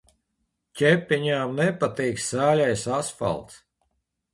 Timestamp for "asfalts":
3.01-3.67